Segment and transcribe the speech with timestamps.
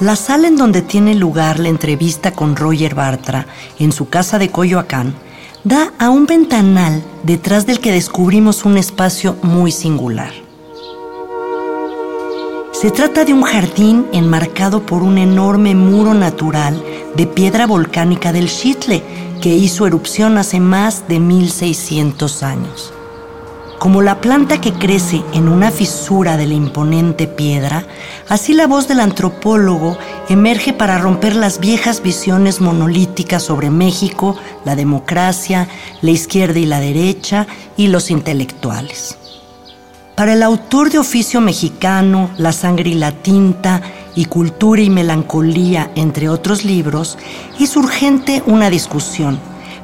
[0.00, 3.46] La sala en donde tiene lugar la entrevista con Roger Bartra
[3.78, 5.14] en su casa de Coyoacán
[5.62, 10.32] da a un ventanal detrás del que descubrimos un espacio muy singular.
[12.72, 16.82] Se trata de un jardín enmarcado por un enorme muro natural
[17.14, 19.02] de piedra volcánica del Chitle
[19.42, 22.94] que hizo erupción hace más de 1600 años.
[23.80, 27.86] Como la planta que crece en una fisura de la imponente piedra,
[28.28, 29.96] así la voz del antropólogo
[30.28, 34.36] emerge para romper las viejas visiones monolíticas sobre México,
[34.66, 35.66] la democracia,
[36.02, 37.46] la izquierda y la derecha
[37.78, 39.16] y los intelectuales.
[40.14, 43.80] Para el autor de oficio mexicano, La sangre y la tinta
[44.14, 47.16] y Cultura y melancolía, entre otros libros,
[47.58, 49.40] es urgente una discusión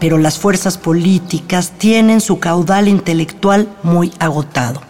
[0.00, 4.80] pero las fuerzas políticas tienen su caudal intelectual muy agotado.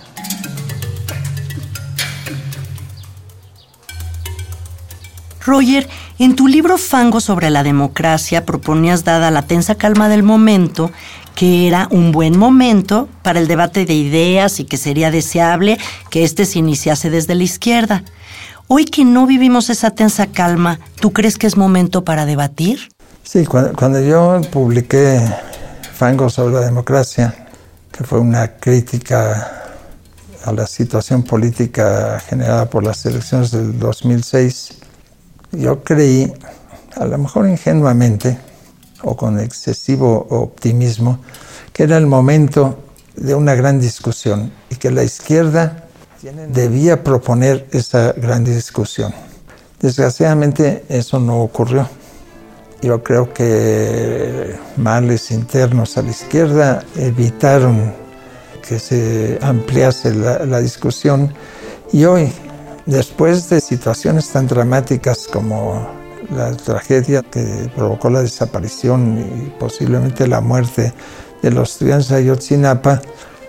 [5.44, 5.88] Roger,
[6.19, 10.92] en tu libro Fango sobre la democracia proponías, dada la tensa calma del momento,
[11.34, 15.78] que era un buen momento para el debate de ideas y que sería deseable
[16.11, 18.05] que éste se iniciase desde la izquierda.
[18.69, 22.91] Hoy que no vivimos esa tensa calma, ¿tú crees que es momento para debatir?
[23.33, 25.20] Sí, cuando, yo publiqué
[25.95, 27.47] Fango sobre la democracia,
[27.92, 29.69] que fue una crítica
[30.45, 34.70] a la situación política generada por las elecciones del 2006,
[35.53, 36.33] yo creí,
[36.97, 38.37] a lo mejor ingenuamente
[39.03, 41.21] o con excesivo optimismo,
[41.72, 42.81] que era el momento
[43.15, 45.84] de una gran discusión y que la izquierda
[46.49, 49.15] debía proponer esa gran discusión.
[49.78, 52.00] Desgraciadamente eso no ocurrió.
[52.83, 57.93] Yo creo que males internos a la izquierda evitaron
[58.67, 61.35] que se ampliase la, discusión
[61.93, 62.33] y hoy,
[62.87, 65.89] después de situaciones tan dramáticas como
[66.35, 70.95] la tragedia que provocó la desaparición y posiblemente la muerte
[71.43, 73.03] de los estudiantes de Ayotzinapa,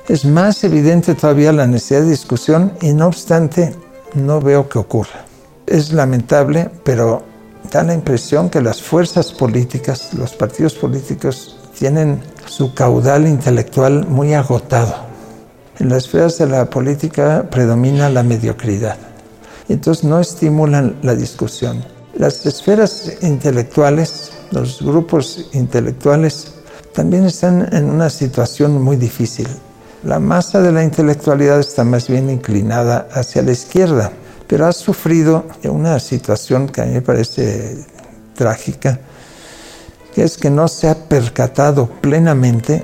[0.09, 3.75] es más evidente todavía la necesidad de discusión y no obstante
[4.13, 5.25] no veo que ocurra.
[5.68, 7.31] Es lamentable, pero
[7.69, 14.33] da la impresión que las fuerzas políticas, los partidos políticos, tienen su caudal intelectual muy
[14.33, 14.95] agotado.
[15.79, 18.97] En las esferas de la política predomina la mediocridad.
[19.69, 21.83] Entonces no estimulan la discusión.
[22.13, 26.53] Las esferas intelectuales, los grupos intelectuales,
[26.94, 29.47] también están en una situación muy difícil.
[30.03, 34.11] La masa de la intelectualidad está más bien inclinada hacia la izquierda
[34.51, 37.85] pero ha sufrido una situación que a mí me parece
[38.35, 39.00] trágica,
[40.13, 42.84] que es que no se ha percatado plenamente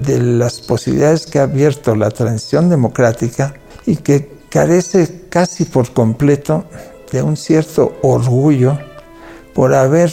[0.00, 3.54] de las posibilidades que ha abierto la transición democrática
[3.86, 6.64] y que carece casi por completo
[7.12, 8.76] de un cierto orgullo
[9.54, 10.12] por haber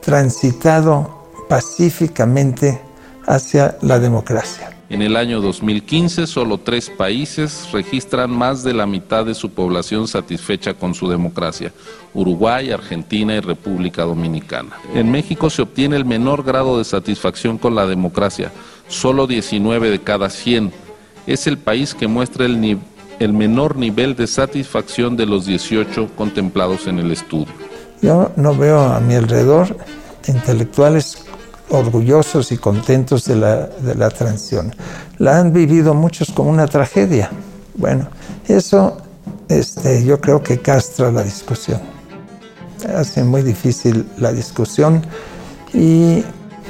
[0.00, 2.80] transitado pacíficamente
[3.26, 4.73] hacia la democracia.
[4.90, 10.06] En el año 2015, solo tres países registran más de la mitad de su población
[10.06, 11.72] satisfecha con su democracia,
[12.12, 14.76] Uruguay, Argentina y República Dominicana.
[14.94, 18.52] En México se obtiene el menor grado de satisfacción con la democracia,
[18.86, 20.70] solo 19 de cada 100.
[21.26, 22.78] Es el país que muestra el,
[23.32, 27.54] menor nivel de satisfacción de los 18 contemplados en el estudio.
[28.02, 29.78] Yo no veo a mi alrededor
[30.26, 31.23] intelectuales
[31.70, 34.74] orgullosos y contentos de la, de la transición.
[35.18, 37.30] La han vivido muchos como una tragedia.
[37.76, 38.08] Bueno,
[38.46, 38.98] eso
[39.48, 41.80] este, yo creo que castra la discusión.
[42.96, 45.02] Hace muy difícil la discusión
[45.72, 46.22] y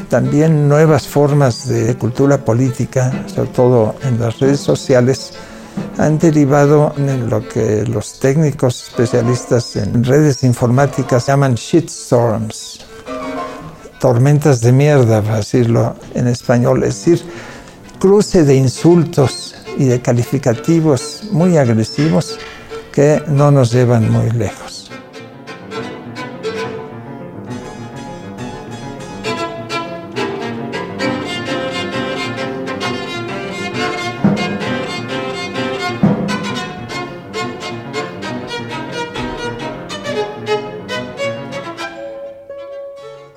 [0.09, 5.33] también nuevas formas de cultura política, sobre todo en las redes sociales,
[5.99, 12.74] han derivado en lo que los técnicos especialistas en redes informáticas llaman shitstorms
[14.05, 17.23] tormentas de mierda, para decirlo en español, es decir,
[17.99, 22.39] cruce de insultos y de calificativos muy agresivos
[22.93, 24.64] que no nos llevan muy lejos.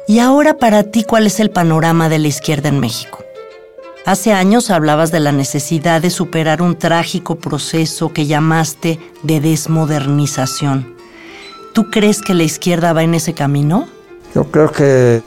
[0.08, 3.20] Y ahora para ti, ¿cuál es el panorama de la izquierda en México?
[4.06, 10.96] Hace años hablabas de la necesidad de superar un trágico proceso que llamaste de desmodernización.
[11.74, 13.88] ¿Tú crees que la izquierda va en ese camino?
[14.34, 15.22] Yo creo que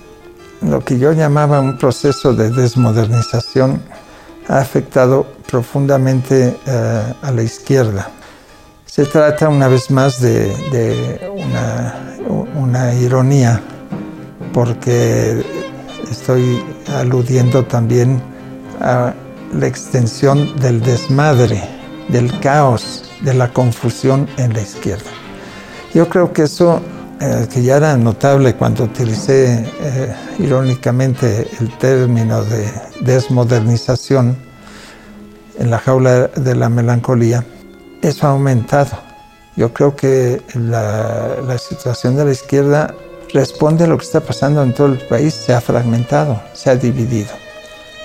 [0.62, 3.82] lo que yo llamaba un proceso de desmodernización
[4.48, 8.10] ha afectado profundamente eh, a la izquierda.
[8.86, 11.20] Se trata una vez más de,
[12.54, 13.62] una, ironía,
[14.52, 15.44] porque
[16.10, 16.62] estoy
[16.96, 18.20] aludiendo también
[18.80, 19.14] a
[19.52, 21.62] la extensión del desmadre,
[22.08, 25.10] del caos, de la confusión en la izquierda.
[25.94, 26.80] Yo creo que eso,
[27.20, 32.70] eh, que ya era notable cuando utilicé eh, irónicamente el término de
[33.00, 34.36] desmodernización
[35.58, 37.44] en la jaula de la melancolía,
[38.02, 39.10] eso ha aumentado.
[39.56, 42.94] Yo creo que la, situación de la izquierda
[43.32, 46.76] responde a lo que está pasando en todo el país, se ha fragmentado, se ha
[46.76, 47.30] dividido.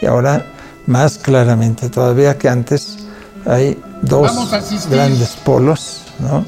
[0.01, 0.45] Y ahora,
[0.85, 2.97] más claramente todavía que antes,
[3.45, 4.31] hay dos
[4.89, 6.45] grandes polos, ¿no?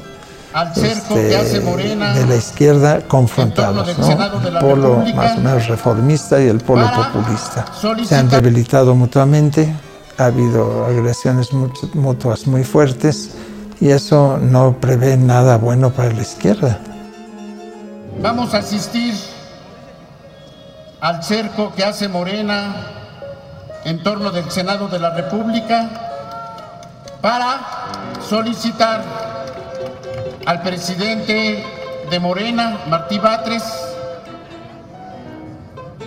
[0.74, 7.66] Este, de la izquierda confrontados, el polo más o menos reformista y el polo populista.
[8.04, 9.72] Se han debilitado mutuamente,
[10.16, 11.50] ha habido agresiones
[11.94, 13.32] mutuas muy fuertes
[13.80, 16.80] y eso no prevé nada bueno para la izquierda.
[18.20, 19.14] Vamos a asistir
[21.00, 22.74] al cerco que hace Morena
[23.84, 25.88] en torno del Senado de la República
[27.20, 27.60] para
[28.28, 29.04] solicitar
[30.46, 31.64] al presidente
[32.10, 33.62] de Morena, Martí Batres,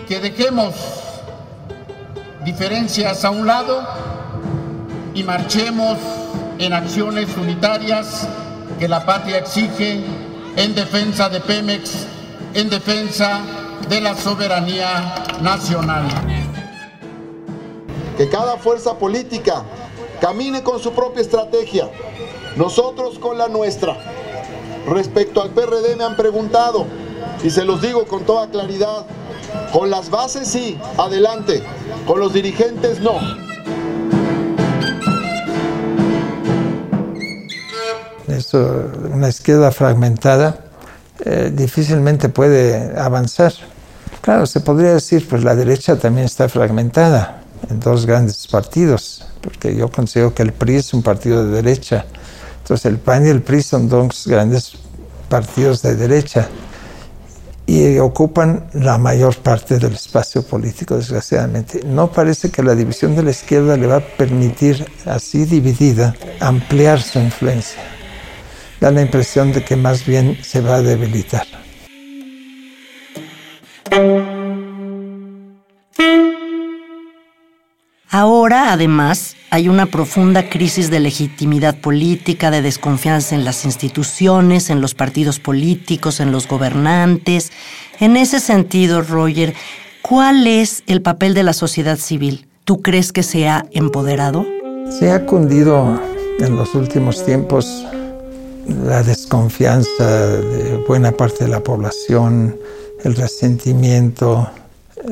[0.05, 0.75] que dejemos
[2.43, 3.87] diferencias a un lado
[5.13, 5.97] y marchemos
[6.59, 8.27] en acciones unitarias
[8.77, 10.03] que la patria exige
[10.55, 12.05] en defensa de Pemex,
[12.53, 13.41] en defensa
[13.89, 16.07] de la soberanía nacional.
[18.17, 19.63] Que cada fuerza política
[20.19, 21.89] camine con su propia estrategia,
[22.55, 23.97] nosotros con la nuestra.
[24.87, 26.85] Respecto al PRD me han preguntado,
[27.43, 29.05] y se los digo con toda claridad,
[29.71, 31.63] con las bases sí, adelante,
[32.05, 33.19] con los dirigentes no.
[38.53, 40.71] Una izquierda fragmentada
[41.23, 43.53] eh, difícilmente puede avanzar.
[44.21, 49.75] Claro, se podría decir, pues la derecha también está fragmentada en dos grandes partidos, porque
[49.75, 52.05] yo considero que el PRI es un partido de derecha.
[52.63, 54.73] Entonces el PAN y el PRI son dos grandes
[55.29, 56.47] partidos de derecha
[57.67, 61.81] y ocupan la mayor parte del espacio político, desgraciadamente.
[61.85, 67.01] No parece que la división de la izquierda le va a permitir, así dividida, ampliar
[67.01, 68.00] su influencia
[68.81, 71.45] da la impresión de que más bien se va a debilitar.
[78.09, 84.81] Ahora, además, hay una profunda crisis de legitimidad política, de desconfianza en las instituciones, en
[84.81, 87.51] los partidos políticos, en los gobernantes.
[87.99, 89.53] En ese sentido, Roger,
[90.01, 92.47] ¿cuál es el papel de la sociedad civil?
[92.65, 94.45] ¿Tú crees que se ha empoderado?
[94.89, 96.01] Se ha cundido
[96.39, 97.85] en los últimos tiempos
[98.67, 102.57] la desconfianza de buena parte de la población,
[103.03, 104.49] el resentimiento,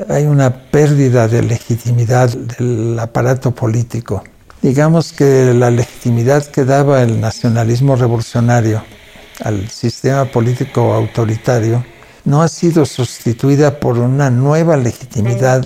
[0.07, 4.23] hay una pérdida de legitimidad del aparato político.
[4.61, 8.83] Digamos que la legitimidad que daba el nacionalismo revolucionario
[9.43, 11.83] al sistema político autoritario
[12.25, 15.65] no ha sido sustituida por una nueva legitimidad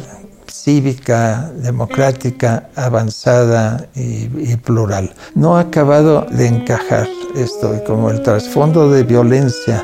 [0.54, 5.14] cívica, democrática, avanzada y, plural.
[5.34, 9.84] No ha acabado de encajar esto y como el trasfondo de violencia,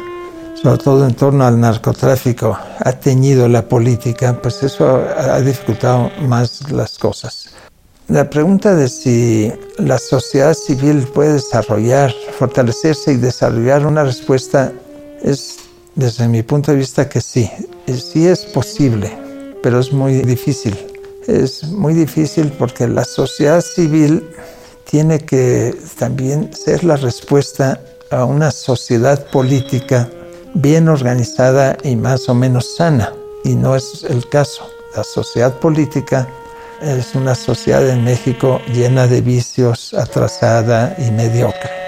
[0.62, 6.72] sobre todo en torno al narcotráfico, ha teñido la política, pues eso ha dificultado más
[6.72, 7.50] las cosas.
[8.08, 14.72] La pregunta de si la sociedad civil puede desarrollar, fortalecerse y desarrollar una respuesta
[15.24, 15.58] es,
[15.96, 17.50] desde mi punto de vista, que sí,
[17.88, 19.29] sí es posible
[19.62, 20.78] pero es muy difícil.
[21.28, 24.28] Es muy difícil porque la sociedad civil
[24.90, 30.10] tiene que también ser la respuesta a una sociedad política
[30.56, 33.14] bien organizada y más o menos sana.
[33.44, 34.64] Y no es el caso.
[34.96, 36.28] La sociedad política
[36.82, 41.79] es una sociedad en México llena de vicios, atrasada y mediocre.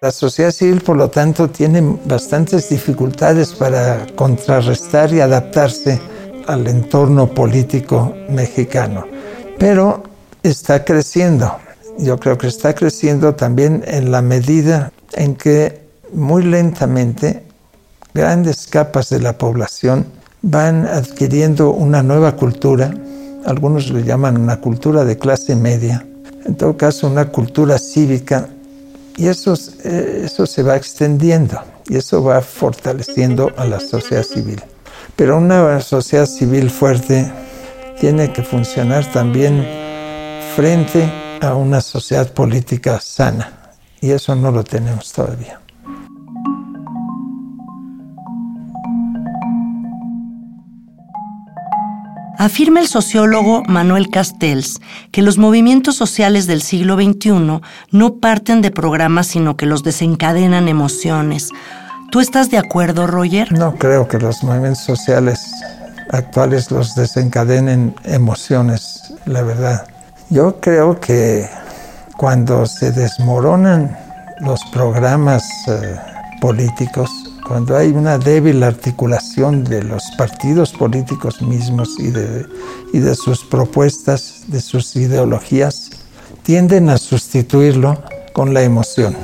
[0.00, 6.00] La sociedad civil, por lo tanto, tiene bastantes dificultades para contrarrestar y adaptarse
[6.46, 9.08] al entorno político mexicano,
[9.58, 10.04] pero
[10.44, 11.52] está creciendo.
[11.98, 15.80] Yo creo que está creciendo también en la medida en que
[16.12, 17.42] muy lentamente
[18.14, 20.06] grandes capas de la población
[20.42, 22.94] van adquiriendo una nueva cultura,
[23.44, 26.06] algunos le llaman una cultura de clase media,
[26.46, 28.48] en todo caso una cultura cívica,
[29.18, 34.62] y eso, eh, eso se va extendiendo y eso va fortaleciendo a la sociedad civil.
[35.16, 37.30] Pero una sociedad civil fuerte
[37.98, 39.66] tiene que funcionar también
[40.54, 45.60] frente a una sociedad política sana y eso no lo tenemos todavía.
[52.38, 54.80] Afirma el sociólogo Manuel Castells
[55.10, 60.68] que los movimientos sociales del siglo XXI no parten de programas, sino que los desencadenan
[60.68, 61.48] emociones.
[62.12, 63.50] ¿Tú estás de acuerdo, Roger?
[63.50, 65.50] No creo que los movimientos sociales
[66.12, 69.88] actuales los desencadenen emociones, la verdad.
[70.30, 71.44] Yo creo que
[72.16, 73.98] cuando se desmoronan
[74.42, 75.96] los programas eh,
[76.40, 77.10] políticos,
[77.48, 82.46] cuando hay una débil articulación de los partidos políticos mismos y de,
[82.92, 85.90] y de sus propuestas, de sus ideologías,
[86.42, 88.02] tienden a sustituirlo
[88.34, 89.16] con la emoción.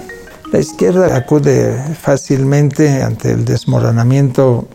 [0.52, 4.68] La izquierda acude fácilmente ante el desmoronamiento,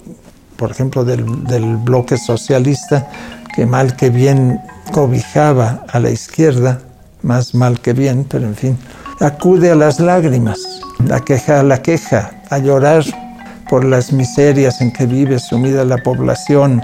[0.55, 3.09] por ejemplo, del, del bloque socialista,
[3.55, 6.81] que mal que bien cobijaba a la izquierda,
[7.23, 8.77] más mal que bien, pero en fin,
[9.19, 10.59] acude a las lágrimas,
[11.03, 13.03] la queja a la queja, a llorar
[13.69, 16.83] por las miserias en que vive sumida la población.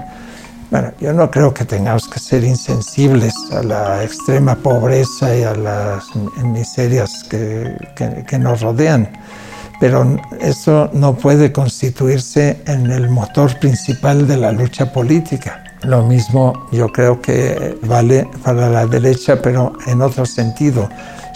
[0.70, 5.54] Bueno, yo no creo que tengamos que ser insensibles a la extrema pobreza y a
[5.54, 6.04] las
[6.42, 7.76] miserias que,
[8.26, 9.08] que, nos rodean,
[9.80, 15.62] pero eso no puede constituirse en el motor principal de la lucha política.
[15.82, 20.88] Lo mismo yo creo que vale para la derecha, pero en otro sentido.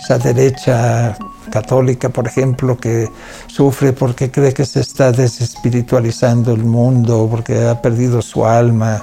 [0.02, 1.16] Esa derecha
[1.50, 3.08] católica, por ejemplo, que
[3.46, 9.02] sufre porque cree que se está desespiritualizando el mundo, porque ha perdido su alma,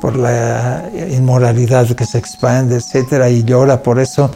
[0.00, 4.30] por la inmoralidad que se expande, etcétera, y llora por eso.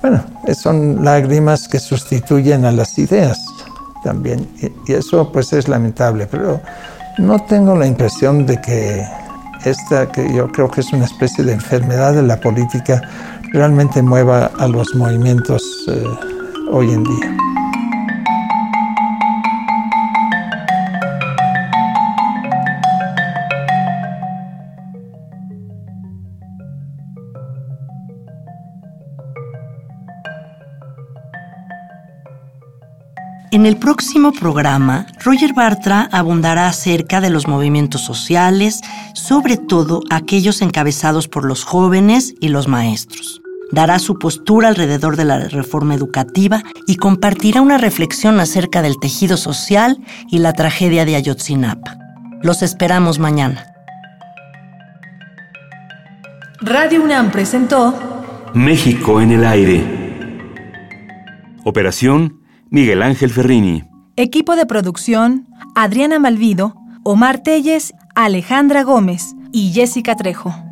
[0.00, 0.24] Bueno,
[0.54, 3.44] son lágrimas que sustituyen a las ideas
[4.04, 4.48] también,
[4.86, 6.60] y eso pues es lamentable, pero
[7.18, 9.04] no tengo la impresión de que
[9.64, 13.02] esta, que yo creo que es una especie de enfermedad de la política,
[13.52, 15.62] realmente mueva a los movimientos.
[15.88, 16.04] Eh,
[16.70, 17.36] hoy en día.
[33.50, 38.82] En el próximo programa, Roger Bartra abundará acerca de los movimientos sociales,
[39.14, 43.40] sobre todo aquellos encabezados por los jóvenes y los maestros
[43.72, 49.36] dará su postura alrededor de la reforma educativa y compartirá una reflexión acerca del tejido
[49.36, 49.98] social
[50.28, 51.98] y la tragedia de Ayotzinapa.
[52.42, 53.72] Los esperamos mañana.
[56.60, 57.94] Radio UNAM presentó
[58.54, 59.98] México en el aire.
[61.64, 63.84] Operación Miguel Ángel Ferrini.
[64.16, 70.67] Equipo de producción Adriana Malvido, Omar Telles, Alejandra Gómez y Jessica Trejo.